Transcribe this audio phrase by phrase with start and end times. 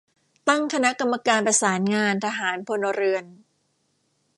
[0.47, 3.23] ตั้งคณะกรรมการประสานงานทหาร-พลเรือน